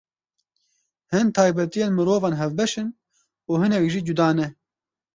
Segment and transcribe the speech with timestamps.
[1.11, 2.89] Hin taybetiyên mirovan hevbeş in
[3.49, 4.47] û hinek jî cuda ne.